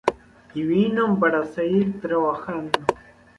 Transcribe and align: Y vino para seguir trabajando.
Y 0.55 0.63
vino 0.63 1.19
para 1.19 1.45
seguir 1.45 2.01
trabajando. 2.01 2.71